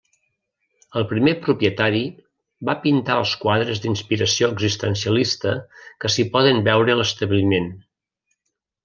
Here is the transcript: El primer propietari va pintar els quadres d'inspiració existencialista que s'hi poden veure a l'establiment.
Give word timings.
El 0.99 1.03
primer 1.09 1.33
propietari 1.41 1.99
va 2.69 2.75
pintar 2.85 3.17
els 3.23 3.33
quadres 3.43 3.81
d'inspiració 3.83 4.49
existencialista 4.55 5.53
que 6.05 6.13
s'hi 6.15 6.27
poden 6.37 6.63
veure 6.69 6.95
a 6.97 7.01
l'establiment. 7.03 7.69